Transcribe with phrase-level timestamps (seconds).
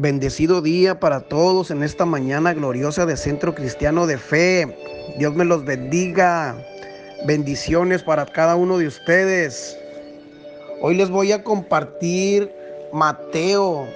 [0.00, 4.78] Bendecido día para todos en esta mañana gloriosa de Centro Cristiano de Fe.
[5.18, 6.56] Dios me los bendiga.
[7.26, 9.76] Bendiciones para cada uno de ustedes.
[10.80, 12.48] Hoy les voy a compartir
[12.92, 13.88] Mateo,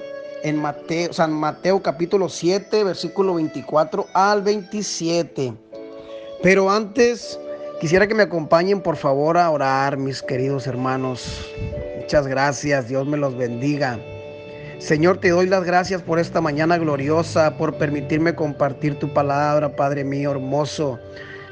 [0.42, 5.55] en Mateo, San Mateo capítulo 7, versículo 24 al 27.
[6.42, 7.38] Pero antes
[7.80, 11.48] quisiera que me acompañen por favor a orar, mis queridos hermanos.
[12.00, 14.00] Muchas gracias, Dios me los bendiga.
[14.82, 20.02] Señor, te doy las gracias por esta mañana gloriosa, por permitirme compartir tu palabra, Padre
[20.02, 20.98] mío hermoso.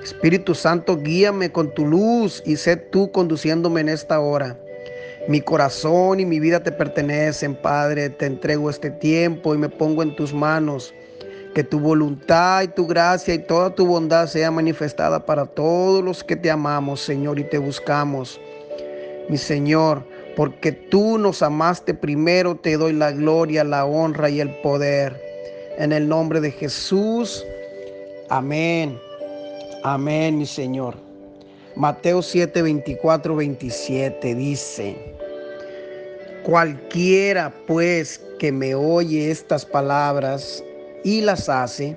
[0.03, 4.59] Espíritu Santo, guíame con tu luz y sé tú conduciéndome en esta hora.
[5.29, 8.11] Mi corazón y mi vida te pertenecen, Padre.
[8.11, 10.93] Te entrego este tiempo y me pongo en tus manos.
[11.55, 16.25] Que tu voluntad y tu gracia y toda tu bondad sea manifestada para todos los
[16.25, 18.41] que te amamos, Señor, y te buscamos.
[19.29, 20.05] Mi Señor,
[20.37, 25.21] porque tú nos amaste primero, te doy la gloria, la honra y el poder.
[25.79, 27.45] En el nombre de Jesús.
[28.29, 28.99] Amén.
[29.83, 30.95] Amén, mi Señor.
[31.77, 34.97] Mateo 7, 24, 27 dice,
[36.43, 40.63] cualquiera pues que me oye estas palabras
[41.05, 41.97] y las hace,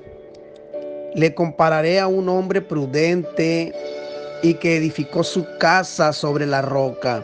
[1.15, 3.73] le compararé a un hombre prudente
[4.41, 7.23] y que edificó su casa sobre la roca.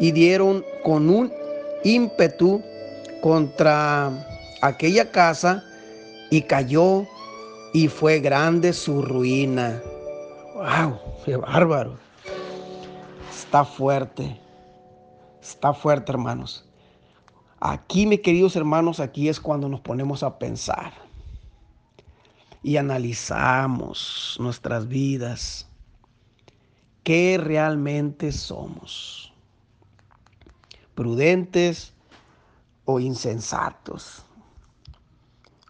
[0.00, 1.32] y dieron con un
[1.84, 2.62] ímpetu
[3.20, 4.10] contra
[4.62, 5.62] aquella casa
[6.30, 7.06] y cayó
[7.72, 9.80] y fue grande su ruina.
[10.54, 10.98] ¡Wow!
[11.24, 11.98] ¡Qué bárbaro!
[13.30, 14.40] Está fuerte.
[15.40, 16.64] Está fuerte, hermanos.
[17.60, 20.92] Aquí, mis queridos hermanos, aquí es cuando nos ponemos a pensar
[22.62, 25.68] y analizamos nuestras vidas.
[27.02, 29.29] ¿Qué realmente somos?
[31.00, 31.94] Prudentes
[32.84, 34.22] o insensatos.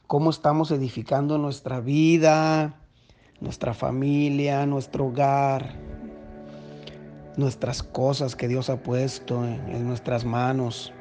[0.09, 2.75] Cómo estamos edificando nuestra vida,
[3.41, 5.77] nuestra familia, nuestro hogar,
[7.37, 10.93] nuestras cosas que Dios ha puesto en, nuestras manos.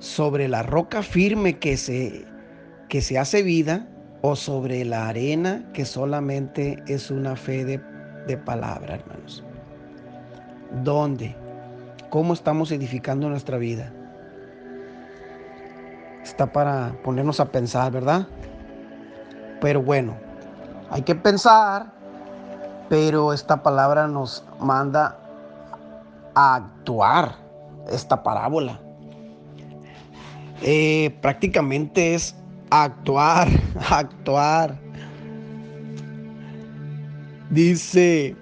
[0.00, 2.26] Sobre la roca firme que se,
[2.88, 3.88] que se hace vida
[4.22, 7.80] o sobre la arena que solamente es una fe de,
[8.26, 9.44] de palabra, hermanos.
[10.80, 11.36] ¿Dónde?
[12.08, 13.92] ¿Cómo estamos edificando nuestra vida?
[16.22, 18.26] Está para ponernos a pensar, ¿verdad?
[19.60, 20.16] Pero bueno,
[20.90, 21.86] hay que pensar,
[22.88, 25.18] pero esta palabra nos manda
[26.34, 27.36] a actuar
[27.90, 28.80] esta parábola.
[30.62, 32.34] Eh, prácticamente es
[32.70, 33.48] actuar,
[33.90, 34.78] actuar.
[37.50, 38.36] Dice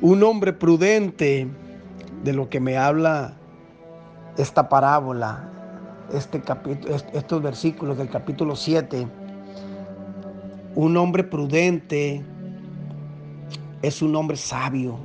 [0.00, 1.48] un hombre prudente
[2.22, 3.34] de lo que me habla
[4.36, 5.50] esta parábola,
[6.12, 9.08] este capítulo, estos versículos del capítulo 7.
[10.76, 12.22] Un hombre prudente
[13.82, 14.98] es un hombre sabio.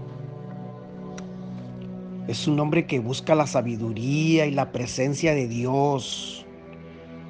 [2.28, 6.46] Es un hombre que busca la sabiduría y la presencia de Dios.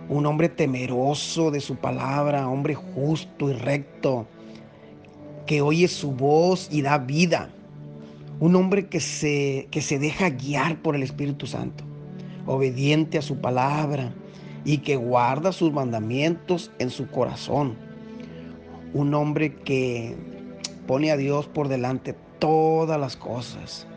[0.09, 4.27] Un hombre temeroso de su palabra, hombre justo y recto
[5.45, 7.49] que oye su voz y da vida.
[8.39, 11.83] Un hombre que se, que se deja guiar por el Espíritu Santo,
[12.45, 14.13] obediente a su palabra
[14.65, 17.75] y que guarda sus mandamientos en su corazón.
[18.93, 20.15] Un hombre que
[20.87, 23.87] pone a Dios por delante todas las cosas.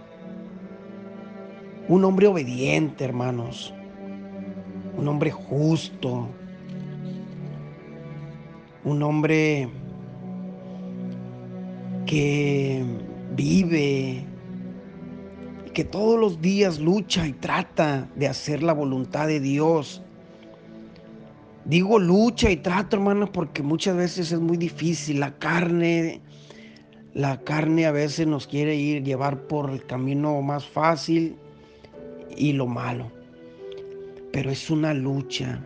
[1.88, 3.72] Un hombre obediente, hermanos.
[4.96, 6.28] Un hombre justo.
[8.84, 9.68] Un hombre
[12.06, 12.84] que
[13.34, 14.24] vive,
[15.74, 20.02] que todos los días lucha y trata de hacer la voluntad de Dios.
[21.64, 25.18] Digo lucha y trata, hermanos, porque muchas veces es muy difícil.
[25.18, 26.20] La carne,
[27.12, 31.36] la carne a veces nos quiere ir llevar por el camino más fácil
[32.36, 33.10] y lo malo.
[34.32, 35.60] Pero es una lucha.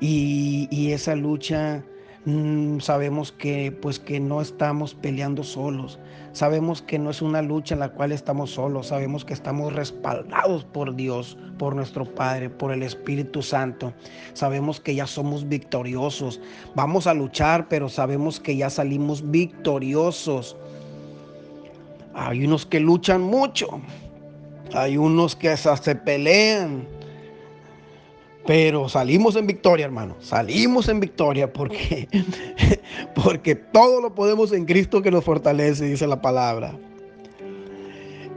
[0.00, 1.84] Y, y esa lucha
[2.26, 5.98] mm, sabemos que pues que no estamos peleando solos.
[6.32, 8.88] Sabemos que no es una lucha en la cual estamos solos.
[8.88, 13.94] Sabemos que estamos respaldados por Dios, por nuestro Padre, por el Espíritu Santo.
[14.34, 16.38] Sabemos que ya somos victoriosos.
[16.74, 20.56] Vamos a luchar, pero sabemos que ya salimos victoriosos.
[22.12, 23.80] Hay unos que luchan mucho.
[24.74, 26.95] Hay unos que hasta se pelean.
[28.46, 30.16] Pero salimos en victoria, hermano.
[30.20, 32.08] Salimos en victoria porque,
[33.14, 36.78] porque todo lo podemos en Cristo que nos fortalece, dice la palabra.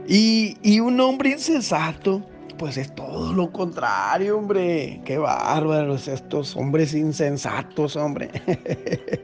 [0.08, 2.22] Y, y un hombre insensato
[2.60, 5.00] pues es todo lo contrario, hombre.
[5.06, 8.28] Qué bárbaros estos hombres insensatos, hombre.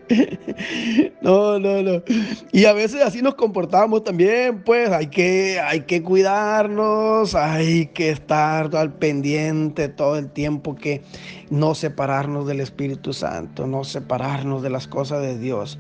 [1.20, 2.02] no, no, no.
[2.50, 8.08] Y a veces así nos comportamos también, pues hay que, hay que cuidarnos, hay que
[8.08, 11.02] estar al pendiente todo el tiempo que
[11.50, 15.78] no separarnos del Espíritu Santo, no separarnos de las cosas de Dios.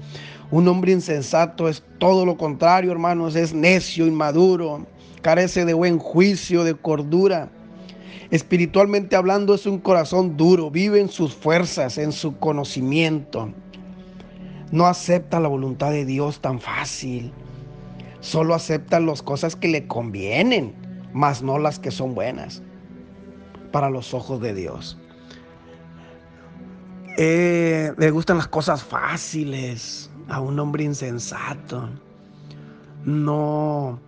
[0.50, 4.84] Un hombre insensato es todo lo contrario, hermanos, es necio, inmaduro
[5.22, 7.50] carece de buen juicio, de cordura.
[8.30, 13.52] Espiritualmente hablando es un corazón duro, vive en sus fuerzas, en su conocimiento.
[14.72, 17.32] No acepta la voluntad de Dios tan fácil.
[18.20, 20.74] Solo acepta las cosas que le convienen,
[21.12, 22.62] mas no las que son buenas
[23.70, 24.98] para los ojos de Dios.
[27.18, 31.88] Eh, le gustan las cosas fáciles a un hombre insensato.
[33.04, 34.00] No,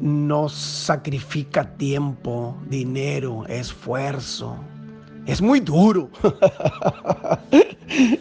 [0.00, 4.56] no sacrifica tiempo, dinero, esfuerzo.
[5.26, 6.08] Es muy duro.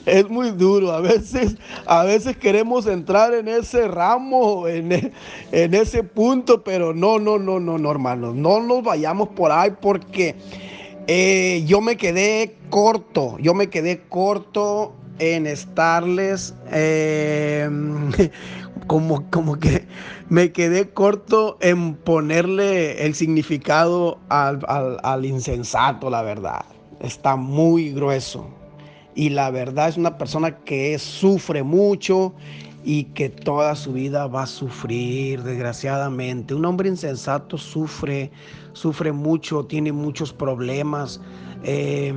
[0.06, 0.92] es muy duro.
[0.92, 1.56] A veces,
[1.86, 5.14] a veces queremos entrar en ese ramo, en,
[5.52, 8.34] en, ese punto, pero no, no, no, no, no, hermanos.
[8.34, 10.36] No nos vayamos por ahí porque
[11.08, 13.38] eh, yo me quedé corto.
[13.40, 17.70] Yo me quedé corto en estarles eh,
[18.88, 19.88] como, como que
[20.30, 26.66] me quedé corto en ponerle el significado al, insensato, la verdad.
[27.00, 28.48] Está muy grueso.
[29.16, 32.34] Y la verdad es una persona que sufre mucho
[32.84, 36.54] y que toda su vida va a sufrir, desgraciadamente.
[36.54, 38.30] Un hombre insensato sufre,
[38.74, 41.22] sufre mucho, tiene muchos problemas.
[41.64, 42.14] Eh,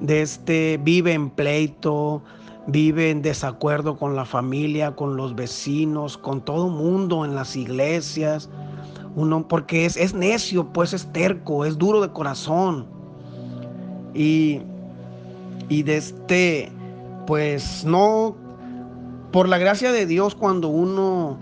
[0.00, 2.22] de este, vive en pleito,
[2.66, 8.48] vive en desacuerdo con la familia, con los vecinos, con todo mundo en las iglesias.
[9.14, 12.86] Uno, porque es, es necio, pues es terco, es duro de corazón.
[14.14, 14.60] Y,
[15.68, 16.72] y de este,
[17.26, 18.36] pues no,
[19.32, 21.38] por la gracia de Dios, cuando uno,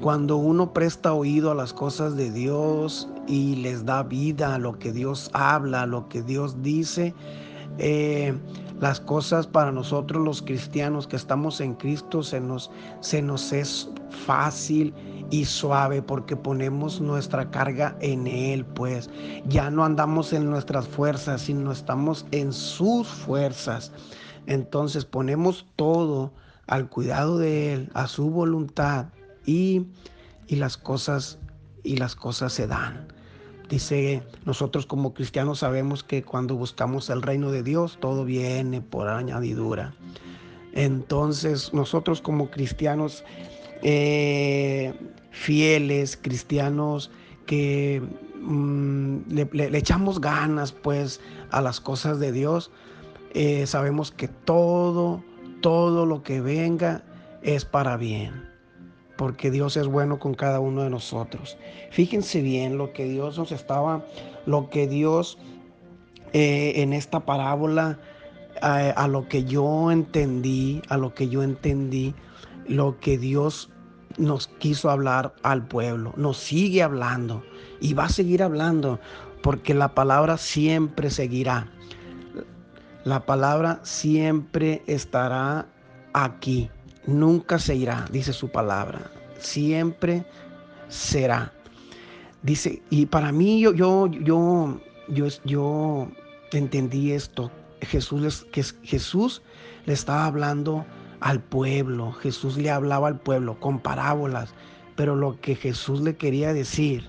[0.00, 4.78] cuando uno presta oído a las cosas de Dios y les da vida a lo
[4.78, 7.14] que Dios habla, a lo que Dios dice,
[7.78, 8.34] eh,
[8.80, 12.70] las cosas para nosotros los cristianos que estamos en Cristo se nos,
[13.00, 14.94] se nos es fácil
[15.30, 19.10] y suave porque ponemos nuestra carga en Él, pues
[19.46, 23.92] ya no andamos en nuestras fuerzas, sino estamos en sus fuerzas.
[24.46, 26.32] Entonces ponemos todo
[26.66, 29.06] al cuidado de Él, a su voluntad
[29.44, 29.86] y,
[30.46, 31.38] y las cosas
[31.82, 33.15] y las cosas se dan.
[33.68, 39.08] Dice, nosotros como cristianos sabemos que cuando buscamos el reino de Dios, todo viene por
[39.08, 39.92] añadidura.
[40.72, 43.24] Entonces, nosotros como cristianos
[43.82, 44.94] eh,
[45.30, 47.10] fieles, cristianos
[47.46, 48.02] que
[48.40, 51.20] mm, le, echamos ganas pues
[51.50, 52.70] a las cosas de Dios,
[53.34, 55.24] eh, sabemos que todo,
[55.60, 57.02] todo lo que venga
[57.42, 58.55] es para bien
[59.16, 61.56] porque Dios es bueno con cada uno de nosotros.
[61.90, 64.04] Fíjense bien lo que Dios nos estaba,
[64.44, 65.38] lo que Dios
[66.32, 67.98] eh, en esta parábola,
[68.62, 72.14] a lo que yo entendí, a lo que yo entendí,
[72.66, 73.70] lo que Dios
[74.18, 77.42] nos quiso hablar al pueblo, nos sigue hablando
[77.80, 78.98] y va a seguir hablando,
[79.42, 81.70] porque la palabra siempre seguirá.
[83.04, 85.68] La palabra siempre estará
[86.12, 86.70] aquí
[87.06, 90.24] nunca se irá, dice su palabra, siempre
[90.88, 91.52] será.
[92.42, 96.08] Dice, y para mí yo, yo, yo, yo, yo
[96.52, 97.50] entendí esto.
[97.82, 99.42] Jesús, que Jesús
[99.84, 100.86] le estaba hablando
[101.20, 104.54] al pueblo, Jesús le hablaba al pueblo con parábolas,
[104.96, 107.08] pero lo que Jesús le quería decir,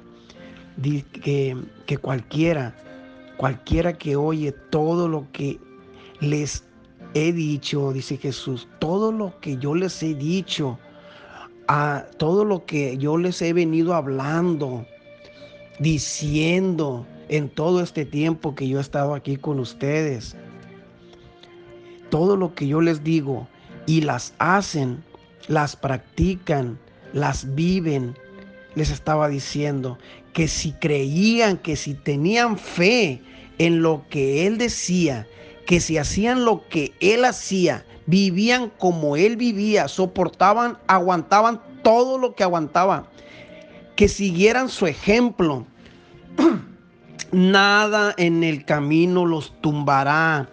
[1.24, 2.76] que, que cualquiera,
[3.38, 5.60] cualquiera que oye todo lo que
[6.20, 6.67] les
[7.14, 10.80] he dicho, dice Jesús, todo lo que yo les he dicho,
[11.68, 14.86] a todo lo que yo les he venido hablando,
[15.80, 20.36] diciendo en todo este tiempo que yo he estado aquí con ustedes.
[22.10, 23.48] Todo lo que yo les digo,
[23.86, 25.04] y las hacen,
[25.48, 26.80] las practican,
[27.14, 28.16] las viven,
[28.76, 29.98] les estaba diciendo
[30.34, 33.22] que si creían, que si tenían fe
[33.58, 35.28] en lo que Él decía,
[35.68, 42.34] que si hacían lo que Él hacía, vivían como Él vivía, soportaban, aguantaban todo lo
[42.34, 43.08] que aguantaba,
[43.98, 45.66] que siguieran su ejemplo,
[47.34, 50.50] nada en el camino los tumbará,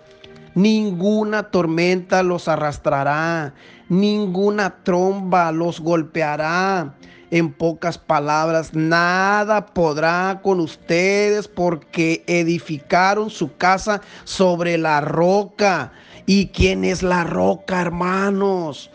[0.56, 3.54] ninguna tormenta los arrastrará,
[3.88, 6.97] ninguna tromba los golpeará
[7.34, 15.90] en pocas palabras, nada podrá con ustedes porque edificaron su casa sobre la roca.
[16.26, 18.88] ¿Y quién es la roca, hermanos?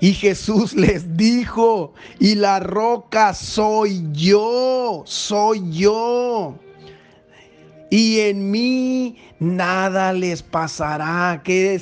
[0.00, 6.56] Y Jesús les dijo, y la roca soy yo, soy yo
[7.92, 11.42] y en mí nada les pasará.
[11.44, 11.78] ¿Qué,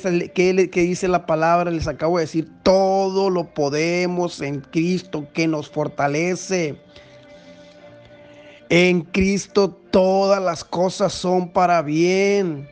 [0.73, 1.71] dice la palabra?
[1.71, 6.75] Les acabo de decir, todo lo podemos en Cristo que nos fortalece.
[8.67, 12.67] En Cristo todas las cosas son para bien.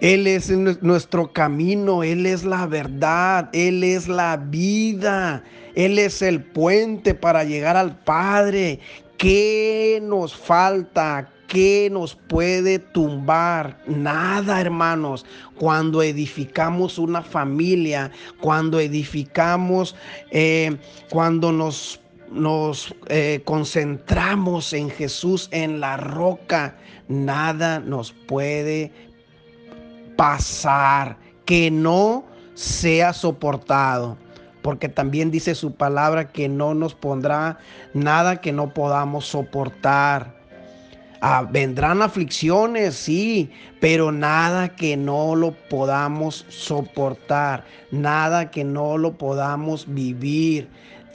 [0.00, 5.44] Él es nuestro camino, Él es la verdad, Él es la vida,
[5.74, 8.80] Él es el puente para llegar al Padre.
[9.18, 11.30] ¿Qué nos falta?
[11.48, 13.78] ¿Qué nos puede tumbar?
[13.86, 15.24] Nada, hermanos.
[15.58, 18.10] Cuando edificamos una familia,
[18.40, 19.94] cuando edificamos,
[20.30, 20.76] eh,
[21.10, 22.00] cuando nos,
[22.30, 26.76] nos eh, concentramos en Jesús, en la roca,
[27.08, 28.92] nada nos puede
[30.16, 32.24] pasar que no
[32.54, 34.16] sea soportado
[34.66, 37.58] porque también dice su palabra que no nos pondrá
[37.94, 40.35] nada que no podamos soportar.
[41.28, 49.18] Ah, vendrán aflicciones, sí, pero nada que no lo podamos soportar, nada que no lo
[49.18, 50.68] podamos vivir.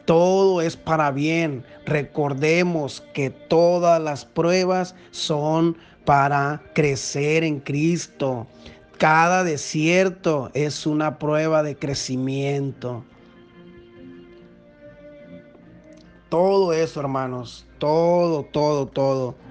[0.03, 1.63] Todo es para bien.
[1.85, 8.47] Recordemos que todas las pruebas son para crecer en Cristo.
[8.97, 13.05] Cada desierto es una prueba de crecimiento.
[16.27, 19.50] Todo eso, hermanos, todo, todo, todo.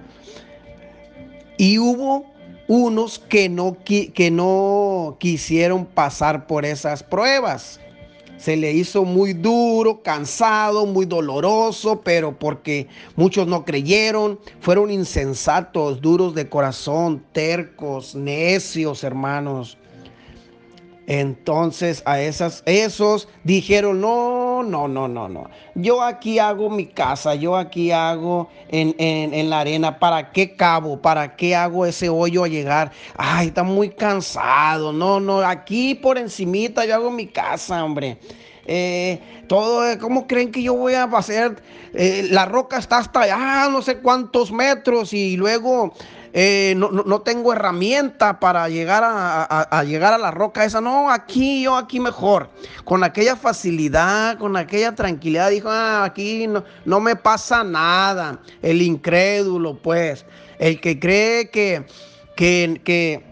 [1.61, 2.25] Y hubo
[2.67, 7.79] unos que no, que no quisieron pasar por esas pruebas.
[8.37, 16.01] Se le hizo muy duro, cansado, muy doloroso, pero porque muchos no creyeron, fueron insensatos,
[16.01, 19.77] duros de corazón, tercos, necios, hermanos.
[21.05, 25.49] Entonces a esas, esos dijeron, no, no, no, no, no.
[25.75, 29.99] Yo aquí hago mi casa, yo aquí hago en, en, la arena.
[29.99, 31.01] ¿Para qué cabo?
[31.01, 32.91] ¿Para qué hago ese hoyo a llegar?
[33.17, 34.93] Ay, está muy cansado.
[34.93, 38.17] No, no, aquí por encimita yo hago mi casa, hombre.
[38.65, 41.61] Eh, todo, ¿cómo creen que yo voy a hacer?
[41.93, 45.93] Eh, la roca está hasta allá, no sé cuántos metros y luego
[46.33, 50.79] eh, no, tengo herramienta para llegar a, llegar a la roca esa.
[50.79, 52.49] No, aquí, yo aquí mejor.
[52.83, 58.39] Con aquella facilidad, con aquella tranquilidad, dijo, ah, aquí no, no me pasa nada.
[58.61, 60.25] El incrédulo, pues,
[60.59, 61.85] el que cree que,
[62.35, 63.31] que, que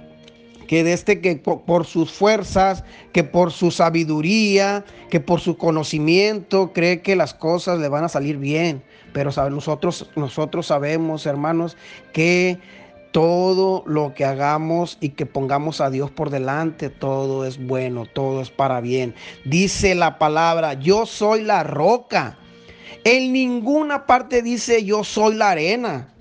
[0.69, 7.01] que este que por, sus fuerzas, que por su sabiduría, que por su conocimiento cree
[7.01, 8.83] que las cosas le van a salir bien.
[9.11, 11.75] Pero nosotros, nosotros sabemos, hermanos,
[12.13, 12.59] que
[13.11, 18.41] todo lo que hagamos y que pongamos a Dios por delante, todo es bueno, todo
[18.41, 19.15] es para bien.
[19.45, 22.37] Dice la palabra, yo soy la roca.
[23.03, 26.13] En ninguna parte dice yo soy la arena.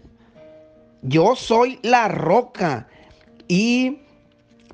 [1.03, 2.89] Yo soy la roca.
[3.47, 3.99] Y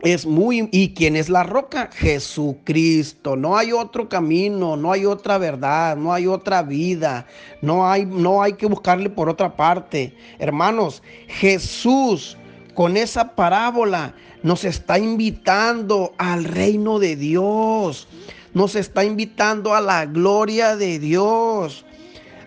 [0.02, 0.68] es muy...
[0.72, 1.90] ¿Y quién es la roca?
[1.92, 3.36] Jesucristo.
[3.36, 7.26] No hay otro camino, no hay otra verdad, no hay otra vida,
[7.62, 10.14] no hay, no hay que buscarle por otra parte.
[10.38, 12.36] Hermanos, Jesús
[12.74, 18.08] con esa parábola nos está invitando al reino de Dios,
[18.52, 21.86] nos está invitando a la gloria de Dios,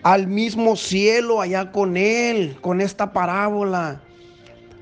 [0.02, 4.00] al mismo cielo allá con Él, con esta parábola.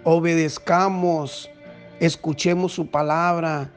[0.04, 1.49] Obedezcamos
[2.00, 3.71] escuchemos su palabra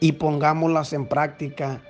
[0.00, 1.80] y pongámoslas en práctica.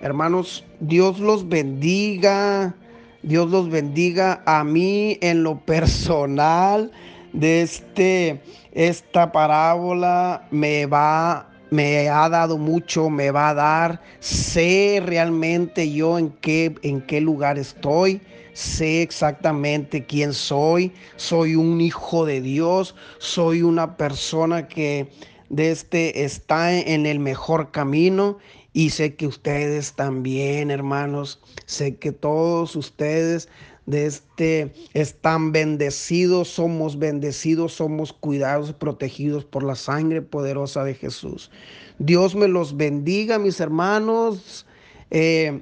[0.00, 2.74] Hermanos, Dios los bendiga.
[3.22, 6.92] Dios los bendiga a mí en lo personal
[7.32, 8.40] de este
[8.72, 14.00] esta parábola me va me ha dado mucho, me va a dar.
[14.20, 18.20] Sé realmente yo en qué, en qué lugar estoy.
[18.56, 20.90] Sé exactamente quién soy.
[21.16, 22.94] Soy un hijo de Dios.
[23.18, 25.10] Soy una persona que
[25.50, 28.38] de este está en el mejor camino
[28.72, 33.50] y sé que ustedes también, hermanos, sé que todos ustedes
[33.84, 41.50] de este están bendecidos, somos bendecidos, somos cuidados, protegidos por la sangre poderosa de Jesús.
[41.98, 44.64] Dios me los bendiga, mis hermanos.
[45.10, 45.60] Eh,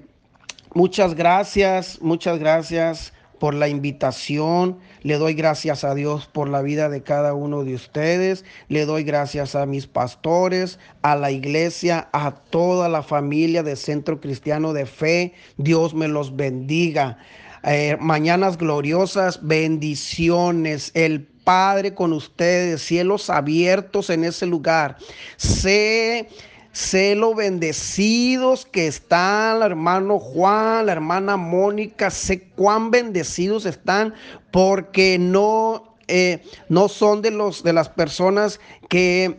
[0.75, 4.78] muchas gracias, muchas gracias por la invitación.
[5.02, 8.45] Le doy gracias a Dios por la vida de cada uno de ustedes.
[8.69, 14.21] Le doy gracias a mis pastores, a la iglesia, a toda la familia de Centro
[14.21, 15.35] Cristiano de Fe.
[15.57, 17.19] Dios me los bendiga.
[17.64, 20.90] Eh, mañanas gloriosas, bendiciones.
[20.95, 24.97] El Padre con ustedes, cielos abiertos en ese lugar.
[25.37, 26.28] Sé
[26.75, 34.12] Sé lo bendecidos que están, el hermano Juan, la hermana Mónica, sé cuán bendecidos están
[34.50, 39.38] porque no, eh, no son de, los, de las personas que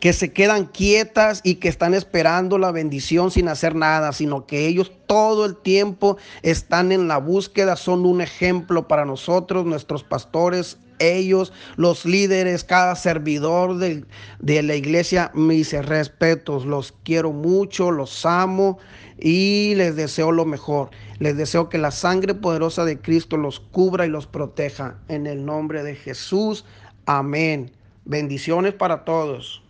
[0.00, 4.66] que se quedan quietas y que están esperando la bendición sin hacer nada, sino que
[4.66, 10.78] ellos todo el tiempo están en la búsqueda, son un ejemplo para nosotros, nuestros pastores,
[10.98, 14.04] ellos, los líderes, cada servidor de,
[14.38, 18.78] de la iglesia, mis respetos, los quiero mucho, los amo
[19.18, 20.90] y les deseo lo mejor.
[21.18, 24.98] Les deseo que la sangre poderosa de Cristo los cubra y los proteja.
[25.08, 26.64] En el nombre de Jesús,
[27.06, 27.72] amén.
[28.04, 29.65] Bendiciones para todos.